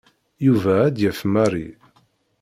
Yuba 0.45 0.73
ad 0.87 0.93
d-yaf 0.95 1.19
Mary. 1.33 1.67